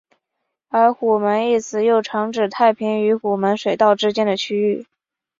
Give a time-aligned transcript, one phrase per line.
[0.69, 4.87] 而虎门一词又常指太平与虎门水道之间的区域。